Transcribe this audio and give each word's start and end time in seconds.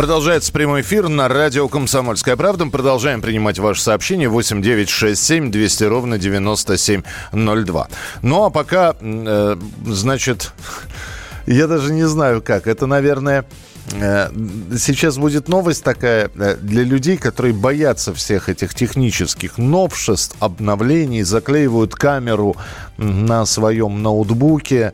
Продолжается 0.00 0.50
прямой 0.50 0.80
эфир 0.80 1.10
на 1.10 1.28
радио 1.28 1.68
«Комсомольская 1.68 2.34
правда». 2.34 2.64
Мы 2.64 2.70
продолжаем 2.70 3.20
принимать 3.20 3.58
ваши 3.58 3.82
сообщения 3.82 4.30
8 4.30 4.62
9 4.62 4.88
6 4.88 5.22
7 5.22 5.50
200 5.50 5.84
ровно 5.84 6.16
9702. 6.16 7.88
Ну, 8.22 8.44
а 8.46 8.48
пока, 8.48 8.96
э, 8.98 9.56
значит, 9.84 10.54
я 11.46 11.66
даже 11.66 11.92
не 11.92 12.04
знаю 12.08 12.40
как. 12.40 12.66
Это, 12.66 12.86
наверное, 12.86 13.44
сейчас 13.88 15.18
будет 15.18 15.48
новость 15.48 15.82
такая 15.82 16.30
э, 16.34 16.56
для 16.60 16.84
людей, 16.84 17.16
которые 17.16 17.54
боятся 17.54 18.14
всех 18.14 18.48
этих 18.48 18.74
технических 18.74 19.58
новшеств, 19.58 20.36
обновлений, 20.40 21.22
заклеивают 21.22 21.94
камеру 21.94 22.56
на 22.98 23.46
своем 23.46 24.02
ноутбуке, 24.02 24.92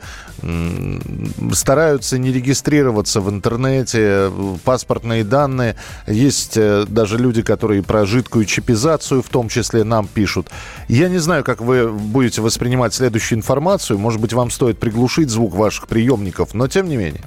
стараются 1.53 2.19
не 2.19 2.33
регистрироваться 2.33 3.21
в 3.21 3.31
интернете, 3.31 4.31
паспортные 4.65 5.25
данные. 5.25 5.77
Есть 6.07 6.57
э, 6.57 6.85
даже 6.87 7.19
люди, 7.19 7.43
которые 7.43 7.83
про 7.83 8.07
жидкую 8.07 8.45
чипизацию 8.45 9.23
в 9.23 9.29
том 9.29 9.49
числе 9.49 9.83
нам 9.83 10.07
пишут. 10.07 10.49
Я 10.89 11.09
не 11.09 11.19
знаю, 11.19 11.43
как 11.43 11.61
вы 11.61 11.91
будете 11.91 12.43
воспринимать 12.43 12.95
следующую 12.95 13.39
информацию. 13.39 13.99
Может 13.99 14.21
быть, 14.21 14.33
вам 14.33 14.51
стоит 14.51 14.79
приглушить 14.79 15.31
звук 15.31 15.55
ваших 15.55 15.89
приемников, 15.89 16.55
но 16.55 16.69
тем 16.69 16.89
не 16.89 16.97
менее. 16.97 17.23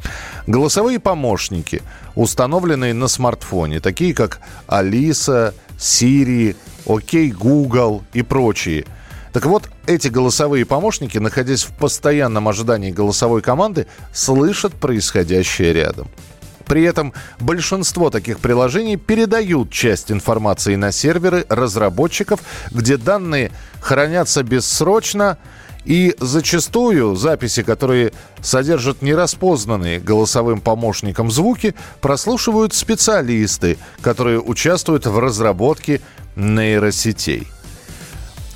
Голосовые 0.47 0.99
помощники, 0.99 1.48
установленные 2.15 2.93
на 2.93 3.07
смартфоне, 3.07 3.79
такие 3.79 4.13
как 4.13 4.39
Алиса, 4.67 5.53
Siri, 5.77 6.55
Окей, 6.85 7.31
Google 7.31 8.03
и 8.13 8.21
прочие– 8.21 8.85
так 9.31 9.45
вот, 9.45 9.69
эти 9.85 10.07
голосовые 10.07 10.65
помощники, 10.65 11.17
находясь 11.17 11.63
в 11.63 11.73
постоянном 11.73 12.47
ожидании 12.47 12.91
голосовой 12.91 13.41
команды, 13.41 13.85
слышат 14.11 14.73
происходящее 14.73 15.73
рядом. 15.73 16.07
При 16.65 16.83
этом 16.83 17.13
большинство 17.39 18.09
таких 18.09 18.39
приложений 18.39 18.97
передают 18.97 19.71
часть 19.71 20.11
информации 20.11 20.75
на 20.75 20.91
серверы 20.91 21.45
разработчиков, 21.49 22.41
где 22.71 22.97
данные 22.97 23.51
хранятся 23.81 24.43
бессрочно, 24.43 25.37
и 25.89 26.15
зачастую 26.19 27.15
записи, 27.15 27.63
которые 27.63 28.13
содержат 28.41 29.01
нераспознанные 29.01 29.99
голосовым 29.99 30.61
помощником 30.61 31.31
звуки, 31.31 31.73
прослушивают 31.99 32.75
специалисты, 32.75 33.79
которые 34.01 34.39
участвуют 34.39 35.07
в 35.07 35.17
разработке 35.17 35.99
нейросетей. 36.35 37.47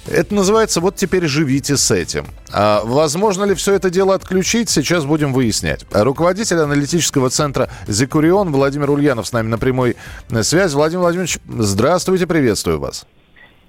Это 0.06 0.36
называется 0.36 0.80
«Вот 0.80 0.96
теперь 0.96 1.26
живите 1.26 1.76
с 1.76 1.90
этим». 1.90 2.28
А 2.52 2.84
возможно 2.86 3.46
ли 3.46 3.56
все 3.56 3.74
это 3.74 3.90
дело 3.90 4.14
отключить, 4.14 4.70
сейчас 4.70 5.06
будем 5.06 5.34
выяснять. 5.34 5.86
Руководитель 5.92 6.60
аналитического 6.60 7.32
центра 7.32 7.68
«Зекурион» 7.88 8.52
Владимир 8.52 8.92
Ульянов 8.92 9.26
с 9.26 9.32
нами 9.32 9.48
на 9.48 9.58
прямой 9.58 9.96
связи. 10.44 10.76
Владимир 10.76 11.02
Владимирович, 11.02 11.40
здравствуйте, 11.48 12.28
приветствую 12.28 12.80
вас. 12.80 13.08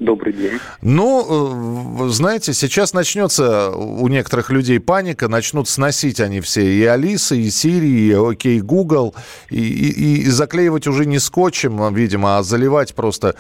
Добрый 0.01 0.33
день. 0.33 0.59
Ну, 0.83 2.09
знаете, 2.09 2.53
сейчас 2.53 2.95
начнется 2.95 3.71
у 3.71 4.09
некоторых 4.09 4.51
людей 4.51 4.81
паника, 4.81 5.29
начнут 5.29 5.69
сносить 5.69 6.21
они 6.21 6.41
все 6.41 6.67
и 6.67 6.85
Алисы, 6.85 7.39
и 7.39 7.49
Сири, 7.49 8.09
и 8.09 8.13
Окей 8.13 8.61
Google, 8.61 9.15
и, 9.51 9.63
и, 9.63 10.23
и 10.23 10.31
заклеивать 10.31 10.89
уже 10.89 11.07
не 11.07 11.21
скотчем, 11.21 11.95
видимо, 11.95 12.39
а 12.39 12.43
заливать 12.43 12.95
просто 12.95 13.37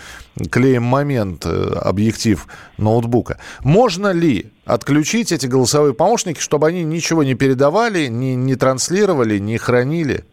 клеем 0.50 0.84
момент 0.84 1.44
э, 1.44 1.72
объектив 1.74 2.46
ноутбука. 2.78 3.38
Можно 3.64 4.12
ли 4.12 4.52
отключить 4.64 5.32
эти 5.32 5.46
голосовые 5.46 5.92
помощники, 5.92 6.38
чтобы 6.38 6.68
они 6.68 6.84
ничего 6.84 7.24
не 7.24 7.34
передавали, 7.34 8.06
не, 8.06 8.36
не 8.36 8.54
транслировали, 8.54 9.38
не 9.38 9.58
хранили? 9.58 10.24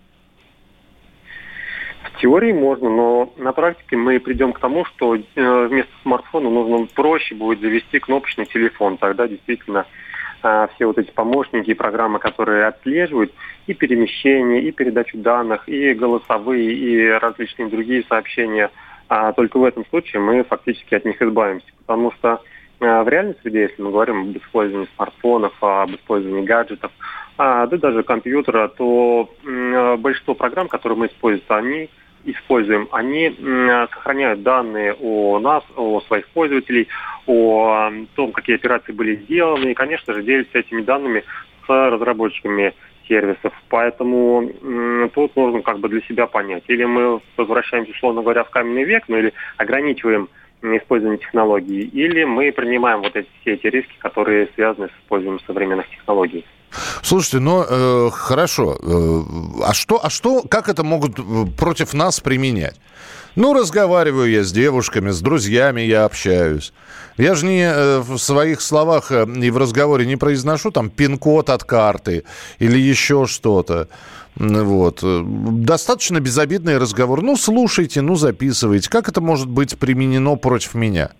Теории 2.22 2.54
можно, 2.54 2.90
но 2.90 3.34
на 3.38 3.52
практике 3.52 3.98
мы 3.98 4.20
придем 4.20 4.54
к 4.54 4.59
тому, 4.59 4.86
что 4.86 5.16
э, 5.16 5.68
вместо 5.68 5.92
смартфона 6.04 6.50
нужно 6.50 6.88
проще 6.94 7.34
будет 7.36 7.62
завести 7.62 8.00
кнопочный 8.00 8.46
телефон. 8.46 8.98
Тогда 8.98 9.28
действительно 9.28 9.88
э, 10.44 10.68
все 10.76 10.86
вот 10.86 11.00
эти 11.00 11.09
помощники 11.12 11.72
и 11.72 11.76
программы, 11.76 12.20
которые 12.20 12.68
отслеживают 12.68 13.34
и 13.66 13.74
перемещение, 13.74 14.62
и 14.62 14.72
передачу 14.72 15.18
данных, 15.18 15.68
и 15.68 15.94
голосовые, 15.94 16.72
и 16.72 17.09
различные 17.09 17.70
другие 17.70 18.04
сообщения, 18.08 18.70
а 19.09 19.34
только 19.34 19.58
в 19.58 19.64
этом 19.64 19.86
случае 19.88 20.22
мы 20.22 20.44
фактически 20.44 20.94
от 20.94 21.06
них 21.06 21.20
избавимся. 21.22 21.68
Потому 21.80 22.12
что 22.12 22.42
э, 22.80 23.02
в 23.02 23.09
реальной 23.09 23.36
среде, 23.42 23.64
если 23.64 23.82
мы 23.82 23.90
говорим 23.90 24.22
об 24.22 24.38
использовании 24.38 24.88
смартфонов, 24.96 25.53
об 25.59 25.90
использовании 25.96 26.46
гаджетов, 26.46 26.92
а, 27.38 27.66
да 27.66 27.78
даже 27.78 28.03
компьютера, 28.03 28.68
то 28.68 29.28
большинство 29.98 30.36
программ, 30.36 30.68
которые 30.68 31.00
мы 31.00 31.08
используем, 31.08 31.46
они 31.50 31.90
используем, 32.26 32.88
они 32.92 33.36
сохраняют 33.94 34.44
данные 34.44 34.94
о 34.94 35.40
нас, 35.40 35.64
о 35.76 36.02
своих 36.02 36.28
пользователей, 36.30 36.88
о 37.28 37.92
том, 38.16 38.32
какие 38.32 38.56
операции 38.56 38.92
были 38.92 39.16
сделаны, 39.18 39.72
и, 39.72 39.74
конечно 39.74 40.14
же, 40.14 40.24
делятся 40.24 40.59
этими 40.59 40.82
данными 40.82 41.24
с 41.66 41.70
разработчиками 41.70 42.74
сервисов. 43.08 43.54
Поэтому 43.70 44.50
тут 45.14 45.36
нужно 45.36 45.62
как 45.62 45.80
бы 45.80 45.90
для 45.90 46.02
себя 46.02 46.28
понять. 46.28 46.64
Или 46.68 46.86
мы 46.86 47.20
возвращаемся, 47.38 47.92
условно 47.92 48.22
говоря, 48.22 48.44
в 48.44 48.50
каменный 48.50 48.84
век, 48.84 49.03
ну 49.08 49.18
или 49.18 49.34
ограничиваем 49.58 50.30
использование 50.62 51.18
технологий, 51.18 51.82
или 51.82 52.24
мы 52.24 52.52
принимаем 52.52 53.02
вот 53.02 53.16
эти, 53.16 53.28
все 53.42 53.53
эти 53.53 53.68
риски, 53.68 53.94
которые 53.98 54.48
связаны 54.53 54.90
с 54.90 55.03
использованием 55.03 55.44
современных 55.48 55.90
технологий. 55.90 56.46
Слушайте, 57.12 57.40
ну 57.40 57.66
э, 57.68 58.10
хорошо. 58.14 58.80
Э, 58.82 59.24
а 59.66 59.74
что, 59.74 60.00
а 60.02 60.10
что, 60.10 60.44
как 60.44 60.70
это 60.70 60.86
могут 60.86 61.20
э, 61.20 61.24
против 61.58 61.94
нас 61.94 62.22
применять? 62.22 62.78
Ну, 63.36 63.54
разговариваю 63.54 64.32
я 64.32 64.46
с 64.46 64.54
девушками, 64.54 65.10
с 65.10 65.20
друзьями 65.20 65.82
я 65.82 66.06
общаюсь. 66.06 66.72
Я 67.18 67.36
же 67.36 67.48
не 67.48 67.64
э, 67.64 68.00
в 68.00 68.18
своих 68.18 68.62
словах 68.62 69.12
э, 69.12 69.26
и 69.26 69.52
в 69.52 69.58
разговоре 69.58 70.06
не 70.06 70.16
произношу 70.16 70.72
там 70.72 70.90
пин-код 70.90 71.50
от 71.50 71.66
карты 71.66 72.24
или 72.60 72.78
еще 72.80 73.26
что-то. 73.26 73.90
Вот. 74.38 75.04
Достаточно 75.04 76.22
безобидный 76.22 76.78
разговор. 76.78 77.24
Ну, 77.24 77.36
слушайте, 77.36 78.00
ну, 78.00 78.16
записывайте. 78.16 78.90
Как 78.90 79.10
это 79.10 79.20
может 79.20 79.50
быть 79.50 79.78
применено 79.78 80.38
против 80.38 80.76
меня? 80.76 81.12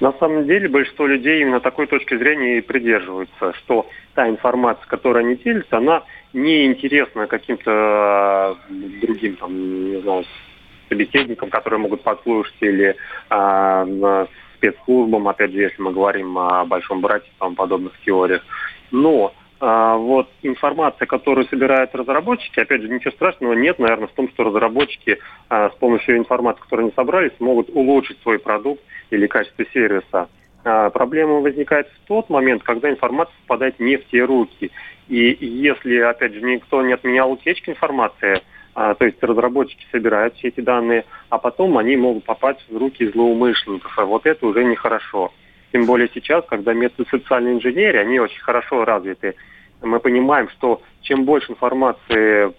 На 0.00 0.12
самом 0.14 0.46
деле 0.46 0.68
большинство 0.68 1.06
людей 1.06 1.40
именно 1.40 1.60
такой 1.60 1.86
точки 1.86 2.16
зрения 2.16 2.58
и 2.58 2.62
придерживаются, 2.62 3.54
что 3.54 3.88
та 4.14 4.28
информация, 4.28 4.86
которая 4.86 5.24
они 5.24 5.36
делятся, 5.36 5.78
она 5.78 6.02
не 6.34 6.66
интересна 6.66 7.26
каким-то 7.26 8.58
э, 8.68 8.74
другим, 9.00 9.36
там, 9.36 9.90
не 9.90 10.00
знаю, 10.02 10.24
собеседникам, 10.88 11.50
которые 11.50 11.80
могут 11.80 12.02
подслушать, 12.02 12.54
или 12.60 12.94
а, 13.28 14.26
спецслужбам, 14.56 15.28
опять 15.28 15.52
же, 15.52 15.62
если 15.62 15.82
мы 15.82 15.92
говорим 15.92 16.38
о 16.38 16.64
большом 16.64 17.00
брате, 17.00 17.28
там, 17.38 17.54
подобных 17.54 17.92
теориях. 18.04 18.42
Но 18.90 19.34
вот 19.60 20.28
информация, 20.42 21.06
которую 21.06 21.46
собирают 21.46 21.94
разработчики, 21.94 22.60
опять 22.60 22.82
же, 22.82 22.88
ничего 22.88 23.12
страшного 23.12 23.54
нет, 23.54 23.78
наверное, 23.78 24.08
в 24.08 24.12
том, 24.12 24.28
что 24.28 24.44
разработчики 24.44 25.18
а, 25.48 25.70
с 25.70 25.74
помощью 25.76 26.18
информации, 26.18 26.60
которую 26.60 26.86
они 26.86 26.94
собрали, 26.94 27.32
смогут 27.38 27.70
улучшить 27.72 28.20
свой 28.22 28.38
продукт 28.38 28.82
или 29.10 29.26
качество 29.26 29.64
сервиса. 29.72 30.28
А, 30.64 30.90
проблема 30.90 31.34
возникает 31.40 31.88
в 31.88 32.08
тот 32.08 32.28
момент, 32.28 32.64
когда 32.64 32.90
информация 32.90 33.34
попадает 33.46 33.78
не 33.78 33.96
в 33.96 34.06
те 34.08 34.24
руки. 34.24 34.70
И 35.08 35.36
если, 35.40 35.98
опять 36.00 36.34
же, 36.34 36.42
никто 36.42 36.82
не 36.82 36.92
отменял 36.92 37.30
утечки 37.30 37.70
информации, 37.70 38.42
а, 38.74 38.94
то 38.94 39.06
есть 39.06 39.22
разработчики 39.22 39.86
собирают 39.90 40.34
все 40.34 40.48
эти 40.48 40.60
данные, 40.60 41.04
а 41.30 41.38
потом 41.38 41.78
они 41.78 41.96
могут 41.96 42.24
попасть 42.24 42.60
в 42.68 42.76
руки 42.76 43.06
злоумышленников. 43.06 43.96
А 43.98 44.04
вот 44.04 44.26
это 44.26 44.44
уже 44.44 44.64
нехорошо. 44.64 45.32
Тем 45.76 45.84
более 45.84 46.08
сейчас, 46.14 46.42
когда 46.48 46.72
методы 46.72 47.06
социальной 47.10 47.52
инженерии, 47.52 47.98
они 47.98 48.18
очень 48.18 48.40
хорошо 48.40 48.86
развиты. 48.86 49.34
Мы 49.82 50.00
понимаем, 50.00 50.48
что 50.48 50.80
чем 51.02 51.26
больше 51.26 51.52
информации 51.52 52.50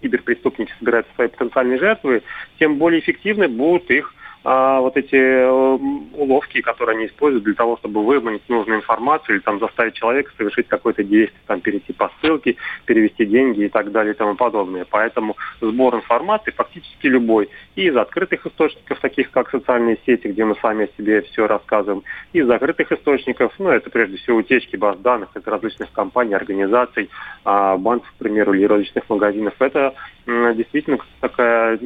киберпреступники 0.00 0.72
собирают 0.78 1.08
свои 1.16 1.26
потенциальные 1.26 1.80
жертвы, 1.80 2.22
тем 2.60 2.76
более 2.76 3.00
эффективны 3.00 3.48
будут 3.48 3.90
их 3.90 4.14
а, 4.50 4.80
вот 4.80 4.96
эти 4.96 5.14
э, 5.14 5.46
уловки, 5.46 6.62
которые 6.62 6.96
они 6.96 7.06
используют 7.08 7.44
для 7.44 7.52
того, 7.52 7.76
чтобы 7.76 8.02
выманить 8.02 8.48
нужную 8.48 8.78
информацию 8.78 9.36
или 9.36 9.42
там 9.42 9.60
заставить 9.60 9.92
человека 9.92 10.32
совершить 10.38 10.68
какое-то 10.68 11.04
действие, 11.04 11.38
там 11.46 11.60
перейти 11.60 11.92
по 11.92 12.10
ссылке, 12.18 12.56
перевести 12.86 13.26
деньги 13.26 13.64
и 13.64 13.68
так 13.68 13.92
далее 13.92 14.14
и 14.14 14.16
тому 14.16 14.36
подобное. 14.36 14.86
Поэтому 14.88 15.36
сбор 15.60 15.96
информации 15.96 16.52
фактически 16.52 17.08
любой 17.08 17.50
и 17.76 17.88
из 17.88 17.96
открытых 17.98 18.46
источников, 18.46 18.98
таких 19.00 19.30
как 19.32 19.50
социальные 19.50 19.98
сети, 20.06 20.28
где 20.28 20.46
мы 20.46 20.56
сами 20.62 20.86
о 20.86 20.96
себе 20.96 21.20
все 21.20 21.46
рассказываем, 21.46 22.02
и 22.32 22.38
из 22.38 22.46
закрытых 22.46 22.90
источников, 22.90 23.52
ну 23.58 23.68
это 23.68 23.90
прежде 23.90 24.16
всего 24.16 24.38
утечки 24.38 24.76
баз 24.76 24.96
данных 25.00 25.28
из 25.36 25.46
различных 25.46 25.92
компаний, 25.92 26.32
организаций, 26.32 27.10
а, 27.44 27.76
банков, 27.76 28.10
к 28.12 28.18
примеру, 28.18 28.54
или 28.54 28.64
различных 28.64 29.10
магазинов. 29.10 29.52
Это 29.58 29.92
действительно 30.26 31.00
такая 31.20 31.78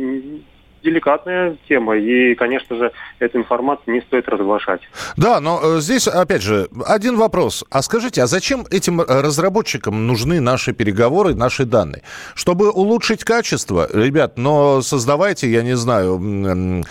деликатная 0.82 1.56
тема, 1.68 1.96
и, 1.96 2.34
конечно 2.34 2.76
же, 2.76 2.92
эту 3.18 3.38
информацию 3.38 3.94
не 3.94 4.00
стоит 4.00 4.28
разглашать. 4.28 4.80
Да, 5.16 5.40
но 5.40 5.60
э, 5.62 5.80
здесь, 5.80 6.08
опять 6.08 6.42
же, 6.42 6.68
один 6.86 7.16
вопрос. 7.16 7.64
А 7.70 7.82
скажите, 7.82 8.22
а 8.22 8.26
зачем 8.26 8.66
этим 8.70 9.00
э, 9.00 9.04
разработчикам 9.06 10.06
нужны 10.06 10.40
наши 10.40 10.72
переговоры, 10.72 11.34
наши 11.34 11.64
данные? 11.64 12.02
Чтобы 12.34 12.70
улучшить 12.70 13.24
качество, 13.24 13.88
ребят, 13.92 14.38
но 14.38 14.82
создавайте, 14.82 15.50
я 15.50 15.62
не 15.62 15.76
знаю, 15.76 16.84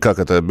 как 0.00 0.18
это, 0.18 0.42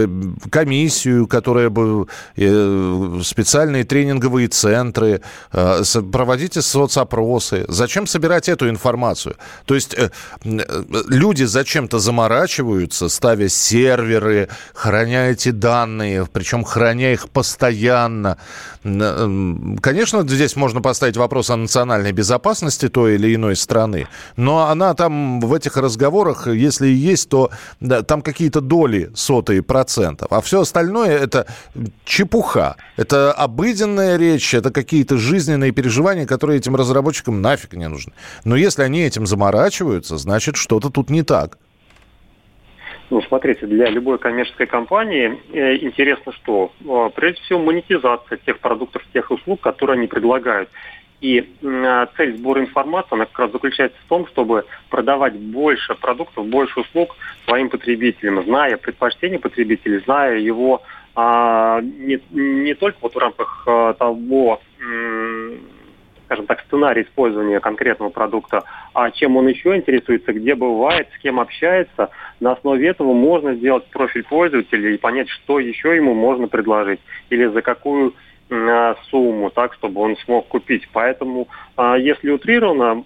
комиссию, 0.50 1.28
которая 1.28 1.70
бы, 1.70 2.08
э, 2.38 3.20
специальные 3.24 3.84
тренинговые 3.84 4.48
центры, 4.48 5.22
проводите 5.52 6.62
соцопросы. 6.62 7.66
Зачем 7.68 8.08
собирать 8.08 8.50
эту 8.50 8.70
информацию? 8.70 9.36
То 9.66 9.76
есть 9.76 9.96
люди 10.44 11.44
зачем-то 11.44 12.00
заморачивают 12.00 12.75
тренируются, 12.76 13.10
ставя 13.10 13.50
серверы, 13.50 14.50
храня 14.74 15.30
эти 15.32 15.52
данные, 15.52 16.28
причем 16.32 16.64
храня 16.64 17.14
их 17.14 17.30
постоянно. 17.30 18.38
Конечно, 18.84 20.28
здесь 20.28 20.56
можно 20.56 20.82
поставить 20.82 21.18
вопрос 21.18 21.50
о 21.50 21.56
национальной 21.56 22.12
безопасности 22.12 22.90
той 22.90 23.16
или 23.16 23.34
иной 23.36 23.56
страны, 23.56 24.08
но 24.38 24.68
она 24.68 24.94
там 24.94 25.40
в 25.40 25.54
этих 25.54 25.78
разговорах, 25.78 26.48
если 26.48 26.88
и 26.88 26.94
есть, 26.94 27.30
то 27.30 27.50
да, 27.80 28.04
там 28.04 28.22
какие-то 28.22 28.62
доли 28.62 29.12
сотые 29.16 29.62
процентов, 29.62 30.28
а 30.32 30.42
все 30.42 30.62
остальное 30.62 31.18
это 31.18 31.48
чепуха, 32.04 32.76
это 32.98 33.32
обыденная 33.34 34.18
речь, 34.18 34.54
это 34.54 34.72
какие-то 34.72 35.18
жизненные 35.18 35.72
переживания, 35.72 36.26
которые 36.26 36.58
этим 36.58 36.76
разработчикам 36.76 37.42
нафиг 37.42 37.74
не 37.74 37.88
нужны. 37.88 38.14
Но 38.44 38.56
если 38.56 38.84
они 38.84 39.02
этим 39.02 39.26
заморачиваются, 39.26 40.18
значит 40.18 40.56
что-то 40.56 40.90
тут 40.90 41.10
не 41.10 41.24
так. 41.24 41.58
Ну, 43.10 43.22
смотрите, 43.22 43.68
для 43.68 43.90
любой 43.90 44.18
коммерческой 44.18 44.66
компании 44.66 45.40
э, 45.54 45.78
интересно 45.78 46.32
что? 46.34 46.72
Э, 46.84 47.10
прежде 47.14 47.42
всего, 47.42 47.60
монетизация 47.60 48.40
тех 48.40 48.60
продуктов, 48.60 49.04
тех 49.14 49.30
услуг, 49.30 49.62
которые 49.62 49.98
они 49.98 50.08
предлагают. 50.08 50.70
И 51.22 51.40
э, 51.62 52.08
цель 52.18 52.36
сбора 52.38 52.62
информации, 52.62 53.10
она 53.12 53.26
как 53.26 53.40
раз 53.40 53.52
заключается 53.52 53.98
в 54.02 54.10
том, 54.10 54.28
чтобы 54.28 54.66
продавать 54.90 55.36
больше 55.36 55.94
продуктов, 55.96 56.48
больше 56.48 56.80
услуг 56.80 57.16
своим 57.48 57.70
потребителям, 57.70 58.44
зная 58.44 58.78
предпочтения 58.78 59.40
потребителей, 59.40 60.00
зная 60.00 60.40
его 60.40 60.82
а, 61.14 61.80
не, 61.82 62.20
не 62.32 62.74
только 62.74 62.98
вот 63.02 63.16
в 63.16 63.18
рамках 63.18 63.64
того, 63.98 64.60
скажем 66.26 66.46
так, 66.46 66.62
сценарий 66.62 67.04
использования 67.04 67.60
конкретного 67.60 68.10
продукта, 68.10 68.64
а 68.94 69.12
чем 69.12 69.38
он 69.38 69.48
еще 69.48 69.76
интересуется, 69.76 70.34
где 70.34 70.56
бывает, 70.56 71.08
с 71.16 71.20
кем 71.20 71.40
общается. 71.40 72.10
На 72.40 72.54
основе 72.54 72.88
этого 72.88 73.14
можно 73.14 73.56
сделать 73.56 73.86
профиль 73.86 74.24
пользователя 74.24 74.92
и 74.92 74.98
понять, 74.98 75.30
что 75.30 75.60
еще 75.60 75.96
ему 75.96 76.14
можно 76.14 76.48
предложить 76.48 77.00
или 77.30 77.46
за 77.46 77.62
какую 77.62 78.14
а, 78.48 78.96
сумму, 79.10 79.50
так, 79.50 79.74
чтобы 79.74 80.02
он 80.02 80.16
смог 80.18 80.48
купить. 80.48 80.88
Поэтому, 80.94 81.48
а, 81.76 81.98
если 81.98 82.30
утрированно, 82.30 83.04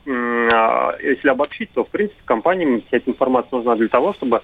а, 0.52 0.98
если 1.02 1.30
обобщить, 1.30 1.72
то, 1.72 1.86
в 1.86 1.90
принципе, 1.90 2.22
компаниям 2.26 2.82
вся 2.88 2.98
эта 2.98 3.10
информация 3.12 3.58
нужна 3.58 3.76
для 3.76 3.88
того, 3.88 4.14
чтобы 4.14 4.42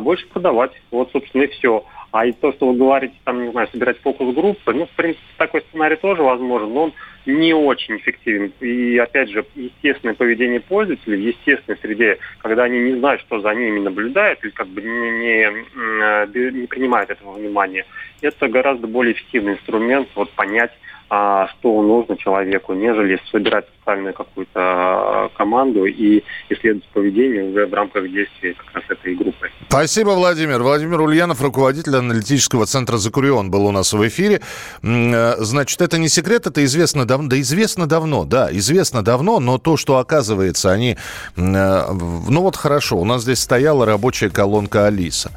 больше 0.00 0.26
продавать. 0.28 0.72
Вот, 0.90 1.10
собственно, 1.12 1.42
и 1.42 1.48
все. 1.48 1.84
А 2.16 2.24
и 2.24 2.32
то, 2.32 2.50
что 2.52 2.68
вы 2.68 2.78
говорите, 2.78 3.14
там, 3.24 3.44
не 3.44 3.50
знаю, 3.50 3.68
собирать 3.70 3.98
фокус-группы, 4.00 4.72
ну, 4.72 4.86
в 4.86 4.90
принципе, 4.96 5.26
такой 5.36 5.60
сценарий 5.68 5.96
тоже 5.96 6.22
возможен, 6.22 6.72
но 6.72 6.84
он 6.84 6.92
не 7.26 7.52
очень 7.52 7.98
эффективен. 7.98 8.54
И, 8.60 8.96
опять 8.96 9.28
же, 9.28 9.44
естественное 9.54 10.14
поведение 10.14 10.60
пользователей 10.60 11.18
в 11.18 11.36
естественной 11.36 11.76
среде, 11.76 12.18
когда 12.38 12.64
они 12.64 12.78
не 12.78 12.98
знают, 12.98 13.20
что 13.20 13.40
за 13.40 13.54
ними 13.54 13.80
наблюдают, 13.80 14.42
или 14.42 14.50
как 14.50 14.66
бы 14.68 14.80
не, 14.80 15.10
не, 15.10 16.60
не 16.60 16.66
принимают 16.66 17.10
этого 17.10 17.34
внимания, 17.34 17.84
это 18.22 18.48
гораздо 18.48 18.86
более 18.86 19.12
эффективный 19.12 19.52
инструмент 19.52 20.08
вот, 20.14 20.30
понять, 20.30 20.72
а, 21.08 21.46
что 21.48 21.82
нужно 21.82 22.16
человеку, 22.16 22.74
нежели 22.74 23.20
собирать 23.30 23.66
специальную 23.68 24.12
какую-то 24.12 24.60
а, 24.60 25.28
команду 25.36 25.84
и 25.84 26.24
исследовать 26.48 26.88
поведение 26.92 27.44
уже 27.44 27.66
в 27.66 27.74
рамках 27.74 28.10
действий 28.10 28.54
как 28.54 28.74
раз 28.74 28.84
этой 28.88 29.14
группы. 29.14 29.48
Спасибо, 29.68 30.10
Владимир. 30.10 30.62
Владимир 30.62 31.00
Ульянов, 31.00 31.40
руководитель 31.40 31.96
аналитического 31.96 32.66
центра 32.66 32.96
«Закурион» 32.96 33.50
был 33.50 33.66
у 33.66 33.70
нас 33.70 33.92
в 33.92 34.08
эфире. 34.08 34.40
Э, 34.82 35.34
значит, 35.38 35.80
это 35.80 35.98
не 35.98 36.08
секрет, 36.08 36.46
это 36.46 36.64
известно 36.64 37.04
давно. 37.04 37.28
Да, 37.28 37.36
известно 37.40 37.86
давно, 37.86 38.24
да, 38.24 38.48
известно 38.50 39.02
давно, 39.02 39.38
но 39.38 39.58
то, 39.58 39.76
что 39.76 39.98
оказывается, 39.98 40.72
они... 40.72 40.96
Э, 41.36 41.92
ну 42.28 42.42
вот 42.42 42.56
хорошо, 42.56 42.96
у 42.98 43.04
нас 43.04 43.22
здесь 43.22 43.38
стояла 43.38 43.86
рабочая 43.86 44.30
колонка 44.30 44.86
«Алиса». 44.86 45.30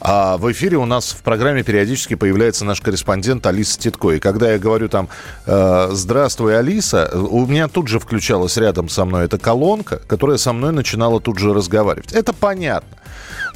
А 0.00 0.36
в 0.36 0.50
эфире 0.52 0.76
у 0.76 0.84
нас 0.84 1.10
в 1.10 1.22
программе 1.22 1.62
периодически 1.62 2.14
появляется 2.14 2.64
наш 2.64 2.80
корреспондент 2.80 3.44
Алиса 3.46 3.78
Титко. 3.78 4.12
И 4.12 4.20
когда 4.20 4.52
я 4.52 4.58
говорю 4.58 4.88
там 4.88 5.08
э, 5.46 5.88
«Здравствуй, 5.92 6.56
Алиса», 6.56 7.10
у 7.14 7.46
меня 7.46 7.68
тут 7.68 7.88
же 7.88 7.98
включалась 7.98 8.56
рядом 8.56 8.88
со 8.88 9.04
мной 9.04 9.24
эта 9.24 9.38
колонка, 9.38 10.00
которая 10.06 10.38
со 10.38 10.52
мной 10.52 10.72
начинала 10.72 11.20
тут 11.20 11.38
же 11.38 11.52
разговаривать. 11.52 12.12
Это 12.12 12.32
понятно. 12.32 12.96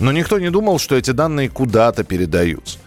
Но 0.00 0.10
никто 0.10 0.38
не 0.38 0.50
думал, 0.50 0.78
что 0.78 0.96
эти 0.96 1.12
данные 1.12 1.48
куда-то 1.48 2.02
передаются. 2.02 2.78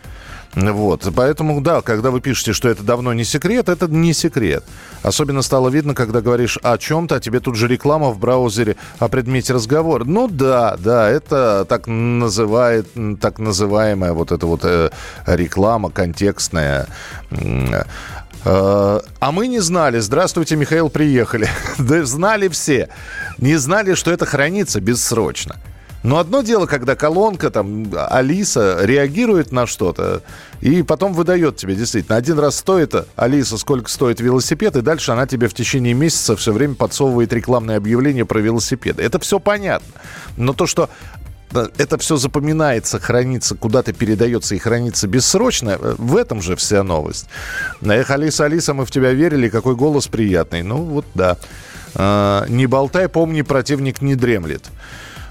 Вот. 0.55 1.07
Поэтому, 1.13 1.59
да, 1.61 1.81
когда 1.81 2.11
вы 2.11 2.21
пишете, 2.21 2.53
что 2.53 2.69
это 2.69 2.81
давно 2.83 3.13
не 3.13 3.25
секрет, 3.25 3.67
это 3.67 3.87
не 3.87 4.13
секрет. 4.13 4.63
Особенно 5.03 5.41
стало 5.41 5.69
видно, 5.69 5.93
когда 5.93 6.21
говоришь 6.21 6.57
о 6.63 6.77
чем-то, 6.77 7.15
а 7.15 7.19
тебе 7.19 7.39
тут 7.41 7.55
же 7.55 7.67
реклама 7.67 8.11
в 8.11 8.19
браузере 8.19 8.77
о 8.99 9.09
предмете 9.09 9.53
разговора. 9.53 10.05
Ну 10.05 10.27
да, 10.27 10.77
да, 10.77 11.09
это 11.09 11.65
так 11.67 11.87
называет, 11.87 12.87
так 13.19 13.39
называемая 13.39 14.13
вот 14.13 14.31
эта 14.31 14.45
вот 14.47 14.61
э, 14.63 14.91
реклама 15.25 15.89
контекстная. 15.89 16.87
Э, 17.31 18.99
а 19.19 19.31
мы 19.31 19.47
не 19.47 19.59
знали. 19.59 19.99
Здравствуйте, 19.99 20.55
Михаил, 20.55 20.89
приехали. 20.89 21.49
Да 21.77 22.05
знали 22.05 22.47
все. 22.47 22.89
Не 23.37 23.57
знали, 23.57 23.95
что 23.95 24.11
это 24.11 24.25
хранится 24.25 24.79
бессрочно. 24.79 25.57
Но 26.05 26.19
одно 26.19 26.43
дело, 26.43 26.67
когда 26.67 26.95
колонка, 26.95 27.49
там, 27.49 27.91
Алиса 27.95 28.77
реагирует 28.83 29.51
на 29.51 29.65
что-то 29.65 30.21
и 30.61 30.83
потом 30.83 31.13
выдает 31.13 31.57
тебе 31.57 31.73
действительно. 31.73 32.15
Один 32.15 32.37
раз 32.37 32.57
стоит, 32.57 32.93
Алиса, 33.15 33.57
сколько 33.57 33.89
стоит 33.89 34.19
велосипед, 34.19 34.75
и 34.75 34.81
дальше 34.81 35.13
она 35.13 35.25
тебе 35.25 35.47
в 35.47 35.55
течение 35.55 35.95
месяца 35.95 36.35
все 36.35 36.53
время 36.53 36.75
подсовывает 36.75 37.33
рекламные 37.33 37.77
объявления 37.77 38.23
про 38.23 38.39
велосипеды. 38.39 39.01
Это 39.01 39.17
все 39.17 39.39
понятно. 39.39 39.87
Но 40.37 40.53
то, 40.53 40.67
что 40.67 40.91
это 41.51 41.97
все 41.97 42.17
запоминается, 42.17 42.99
хранится, 42.99 43.55
куда-то 43.55 43.91
передается 43.91 44.53
и 44.53 44.59
хранится 44.59 45.07
бессрочно, 45.07 45.71
э, 45.71 45.95
в 45.97 46.17
этом 46.17 46.39
же 46.39 46.55
вся 46.55 46.83
новость. 46.83 47.25
Эх, 47.81 48.11
Алиса, 48.11 48.45
Алиса, 48.45 48.75
мы 48.75 48.85
в 48.85 48.91
тебя 48.91 49.11
верили, 49.11 49.49
какой 49.49 49.75
голос 49.75 50.05
приятный. 50.07 50.61
Ну 50.61 50.83
вот 50.83 51.05
да. 51.15 51.37
А, 51.95 52.45
не 52.47 52.67
болтай, 52.67 53.09
помни, 53.09 53.41
противник 53.41 54.03
не 54.03 54.13
дремлет. 54.13 54.69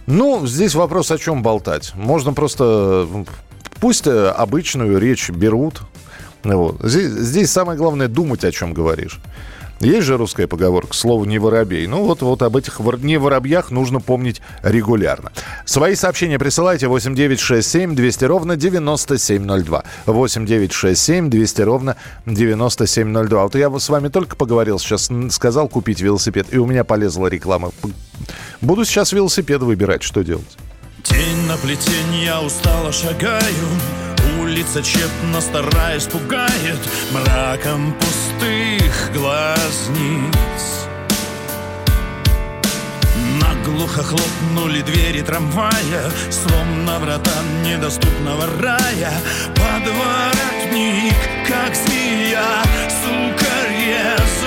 Ну, 0.07 0.47
здесь 0.47 0.75
вопрос 0.75 1.11
о 1.11 1.19
чем 1.19 1.43
болтать. 1.43 1.93
Можно 1.95 2.33
просто... 2.33 3.07
Пусть 3.81 4.07
э, 4.07 4.29
обычную 4.29 4.99
речь 4.99 5.31
берут. 5.31 5.83
Вот. 6.43 6.81
Здесь, 6.83 7.11
здесь 7.11 7.51
самое 7.51 7.79
главное 7.79 8.09
думать, 8.09 8.45
о 8.45 8.53
чем 8.53 8.73
говоришь. 8.73 9.21
Есть 9.81 10.07
же 10.07 10.16
русская 10.16 10.47
поговорка, 10.47 10.95
слово 10.95 11.25
«не 11.25 11.38
воробей». 11.38 11.87
Ну 11.87 12.04
вот, 12.04 12.23
вот 12.23 12.43
об 12.43 12.57
этих 12.57 12.81
вор... 12.81 12.99
не 13.00 13.19
воробьях 13.19 13.71
нужно 13.71 14.00
помнить 14.00 14.40
регулярно. 14.62 15.33
Свои 15.64 15.95
сообщения 15.95 16.38
присылайте 16.38 16.88
8967 16.88 17.95
200 17.95 18.25
ровно 18.25 18.57
9702. 18.57 19.85
8967 20.07 21.31
200 21.31 21.62
ровно 21.62 21.97
9702. 22.26 23.43
Вот 23.43 23.54
я 23.57 23.78
с 23.78 23.88
вами 23.88 24.09
только 24.09 24.37
поговорил, 24.37 24.78
сейчас 24.78 25.11
сказал 25.31 25.69
купить 25.69 26.00
велосипед, 26.00 26.47
и 26.50 26.59
у 26.59 26.66
меня 26.66 26.85
полезла 26.85 27.26
реклама. 27.26 27.73
Буду 28.61 28.85
сейчас 28.85 29.12
велосипед 29.12 29.62
выбирать, 29.62 30.02
что 30.02 30.23
делать. 30.23 30.57
Тень 31.02 31.47
на 31.47 31.57
плетень, 31.57 32.14
я 32.25 32.40
устало 32.40 32.93
шагаю 32.93 33.43
Улица 34.55 34.85
тщетно 34.85 35.41
стараясь 35.41 36.05
пугает 36.05 36.79
Мраком 37.11 37.93
пустых 37.95 39.13
глазниц. 39.13 40.87
На 43.41 43.53
Глухо 43.65 44.05
хлопнули 44.05 44.83
двери 44.83 45.23
трамвая 45.23 46.09
Словно 46.31 47.01
врата 47.01 47.33
недоступного 47.65 48.47
рая. 48.63 49.13
Подворотник, 49.57 51.17
как 51.49 51.75
змея 51.75 52.63
Сука 53.03 53.51
резвая 53.71 54.44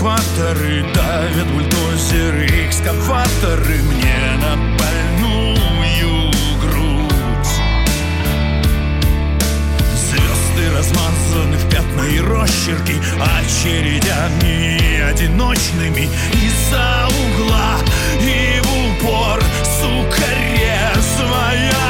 экваторы 0.00 0.82
Давят 0.94 1.46
бульдозеры, 1.52 2.46
экскаваторы 2.66 3.82
Мне 3.82 4.16
на 4.40 4.56
больную 4.78 6.30
грудь. 6.58 7.54
Звезды 9.94 10.74
размазаны 10.74 11.56
в 11.58 11.68
пятна 11.68 12.02
и 12.04 12.18
росчерки 12.18 12.94
Очередями 13.38 15.02
одиночными 15.02 16.08
Из-за 16.32 17.06
угла. 17.06 17.76
И 18.22 18.58
в 18.62 19.04
упор 19.04 19.42
Сука 19.64 20.24
резвая 20.54 21.89